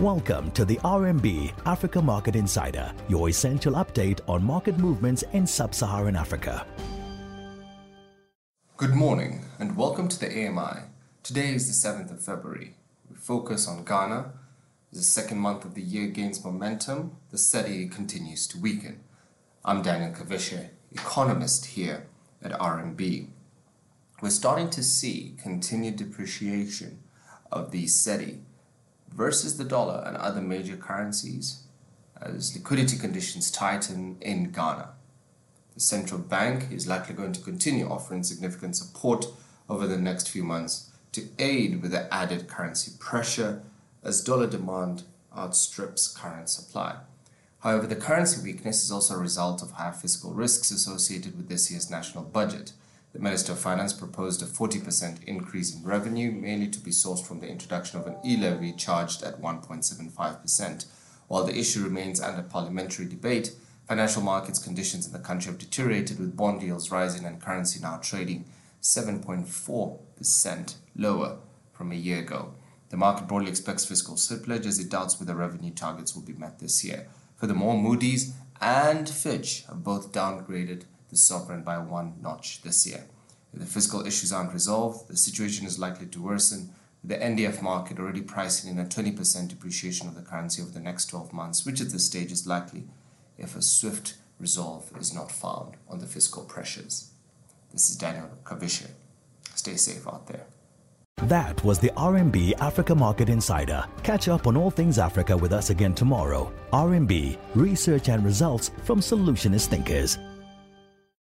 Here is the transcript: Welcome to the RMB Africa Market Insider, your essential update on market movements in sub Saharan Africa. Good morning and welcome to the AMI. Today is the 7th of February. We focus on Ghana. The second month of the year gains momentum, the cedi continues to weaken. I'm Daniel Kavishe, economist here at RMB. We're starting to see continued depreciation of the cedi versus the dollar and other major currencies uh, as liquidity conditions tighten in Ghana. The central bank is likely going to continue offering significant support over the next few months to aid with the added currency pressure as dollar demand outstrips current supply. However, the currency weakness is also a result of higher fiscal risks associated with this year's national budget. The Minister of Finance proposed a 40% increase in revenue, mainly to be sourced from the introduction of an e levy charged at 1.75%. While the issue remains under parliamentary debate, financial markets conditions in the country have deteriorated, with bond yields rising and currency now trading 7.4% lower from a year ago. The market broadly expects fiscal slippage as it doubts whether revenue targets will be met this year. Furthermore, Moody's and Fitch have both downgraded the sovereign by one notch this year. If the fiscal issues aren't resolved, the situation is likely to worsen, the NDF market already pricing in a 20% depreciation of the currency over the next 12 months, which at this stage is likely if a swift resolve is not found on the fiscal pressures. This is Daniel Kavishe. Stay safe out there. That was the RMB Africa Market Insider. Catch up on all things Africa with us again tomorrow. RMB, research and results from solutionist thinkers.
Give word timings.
Welcome 0.00 0.50
to 0.52 0.64
the 0.64 0.76
RMB 0.76 1.52
Africa 1.66 2.00
Market 2.00 2.34
Insider, 2.34 2.90
your 3.10 3.28
essential 3.28 3.74
update 3.74 4.20
on 4.26 4.42
market 4.42 4.78
movements 4.78 5.24
in 5.34 5.46
sub 5.46 5.74
Saharan 5.74 6.16
Africa. 6.16 6.66
Good 8.78 8.94
morning 8.94 9.44
and 9.58 9.76
welcome 9.76 10.08
to 10.08 10.18
the 10.18 10.28
AMI. 10.28 10.84
Today 11.22 11.52
is 11.54 11.66
the 11.68 11.88
7th 11.88 12.10
of 12.10 12.24
February. 12.24 12.76
We 13.10 13.16
focus 13.16 13.68
on 13.68 13.84
Ghana. 13.84 14.32
The 14.90 15.02
second 15.02 15.36
month 15.36 15.66
of 15.66 15.74
the 15.74 15.82
year 15.82 16.06
gains 16.06 16.42
momentum, 16.42 17.18
the 17.30 17.36
cedi 17.36 17.92
continues 17.92 18.46
to 18.46 18.58
weaken. 18.58 19.00
I'm 19.66 19.82
Daniel 19.82 20.12
Kavishe, 20.12 20.70
economist 20.92 21.66
here 21.66 22.06
at 22.42 22.52
RMB. 22.52 23.26
We're 24.22 24.30
starting 24.30 24.70
to 24.70 24.82
see 24.82 25.36
continued 25.42 25.96
depreciation 25.96 27.02
of 27.52 27.70
the 27.70 27.84
cedi 27.84 28.38
versus 29.12 29.56
the 29.56 29.64
dollar 29.64 30.02
and 30.06 30.16
other 30.16 30.40
major 30.40 30.76
currencies 30.76 31.64
uh, 32.20 32.30
as 32.36 32.54
liquidity 32.56 32.96
conditions 32.96 33.50
tighten 33.50 34.16
in 34.20 34.50
Ghana. 34.50 34.90
The 35.74 35.80
central 35.80 36.20
bank 36.20 36.70
is 36.70 36.86
likely 36.86 37.14
going 37.14 37.32
to 37.32 37.40
continue 37.40 37.88
offering 37.88 38.22
significant 38.22 38.76
support 38.76 39.26
over 39.68 39.86
the 39.86 39.96
next 39.96 40.28
few 40.28 40.44
months 40.44 40.90
to 41.12 41.28
aid 41.38 41.82
with 41.82 41.92
the 41.92 42.12
added 42.12 42.48
currency 42.48 42.92
pressure 42.98 43.62
as 44.02 44.22
dollar 44.22 44.46
demand 44.46 45.04
outstrips 45.36 46.08
current 46.08 46.48
supply. 46.48 46.96
However, 47.60 47.86
the 47.86 47.96
currency 47.96 48.42
weakness 48.42 48.82
is 48.82 48.90
also 48.90 49.14
a 49.14 49.18
result 49.18 49.62
of 49.62 49.72
higher 49.72 49.92
fiscal 49.92 50.32
risks 50.32 50.70
associated 50.70 51.36
with 51.36 51.48
this 51.48 51.70
year's 51.70 51.90
national 51.90 52.24
budget. 52.24 52.72
The 53.12 53.18
Minister 53.18 53.52
of 53.52 53.58
Finance 53.58 53.92
proposed 53.92 54.40
a 54.40 54.46
40% 54.46 55.24
increase 55.24 55.74
in 55.74 55.82
revenue, 55.82 56.30
mainly 56.30 56.68
to 56.68 56.78
be 56.78 56.92
sourced 56.92 57.26
from 57.26 57.40
the 57.40 57.48
introduction 57.48 57.98
of 57.98 58.06
an 58.06 58.16
e 58.24 58.36
levy 58.36 58.72
charged 58.72 59.24
at 59.24 59.40
1.75%. 59.40 60.86
While 61.26 61.44
the 61.44 61.58
issue 61.58 61.82
remains 61.82 62.20
under 62.20 62.42
parliamentary 62.42 63.06
debate, 63.06 63.52
financial 63.88 64.22
markets 64.22 64.60
conditions 64.60 65.06
in 65.06 65.12
the 65.12 65.18
country 65.18 65.50
have 65.50 65.58
deteriorated, 65.58 66.20
with 66.20 66.36
bond 66.36 66.62
yields 66.62 66.92
rising 66.92 67.24
and 67.24 67.42
currency 67.42 67.80
now 67.80 67.96
trading 67.96 68.44
7.4% 68.80 70.74
lower 70.96 71.38
from 71.72 71.90
a 71.90 71.96
year 71.96 72.20
ago. 72.20 72.54
The 72.90 72.96
market 72.96 73.26
broadly 73.26 73.50
expects 73.50 73.84
fiscal 73.84 74.14
slippage 74.14 74.66
as 74.66 74.78
it 74.78 74.88
doubts 74.88 75.18
whether 75.18 75.34
revenue 75.34 75.72
targets 75.72 76.14
will 76.14 76.22
be 76.22 76.32
met 76.32 76.60
this 76.60 76.84
year. 76.84 77.08
Furthermore, 77.36 77.76
Moody's 77.76 78.34
and 78.60 79.08
Fitch 79.08 79.64
have 79.66 79.82
both 79.82 80.12
downgraded 80.12 80.84
the 81.10 81.16
sovereign 81.16 81.62
by 81.62 81.78
one 81.78 82.14
notch 82.22 82.62
this 82.62 82.86
year. 82.86 83.04
If 83.52 83.60
the 83.60 83.66
fiscal 83.66 84.06
issues 84.06 84.32
aren't 84.32 84.54
resolved, 84.54 85.08
the 85.08 85.16
situation 85.16 85.66
is 85.66 85.78
likely 85.78 86.06
to 86.06 86.22
worsen, 86.22 86.70
the 87.02 87.16
NDF 87.16 87.62
market 87.62 87.98
already 87.98 88.20
pricing 88.20 88.70
in 88.70 88.78
a 88.78 88.84
20% 88.84 89.48
depreciation 89.48 90.06
of 90.06 90.14
the 90.14 90.22
currency 90.22 90.62
over 90.62 90.70
the 90.70 90.80
next 90.80 91.06
12 91.06 91.32
months, 91.32 91.64
which 91.64 91.80
at 91.80 91.90
this 91.90 92.06
stage 92.06 92.30
is 92.30 92.46
likely 92.46 92.84
if 93.38 93.56
a 93.56 93.62
swift 93.62 94.14
resolve 94.38 94.90
is 94.98 95.14
not 95.14 95.32
found 95.32 95.76
on 95.88 95.98
the 95.98 96.06
fiscal 96.06 96.44
pressures. 96.44 97.10
This 97.72 97.90
is 97.90 97.96
Daniel 97.96 98.30
Kavishe. 98.44 98.88
Stay 99.54 99.76
safe 99.76 100.06
out 100.06 100.26
there. 100.26 100.46
That 101.24 101.62
was 101.64 101.78
the 101.78 101.90
RMB 101.96 102.60
Africa 102.60 102.94
Market 102.94 103.28
Insider. 103.28 103.84
Catch 104.02 104.28
up 104.28 104.46
on 104.46 104.56
all 104.56 104.70
things 104.70 104.98
Africa 104.98 105.36
with 105.36 105.52
us 105.52 105.68
again 105.70 105.94
tomorrow. 105.94 106.52
RMB, 106.72 107.36
research 107.54 108.08
and 108.08 108.24
results 108.24 108.70
from 108.84 109.00
solutionist 109.00 109.66
thinkers. 109.66 110.18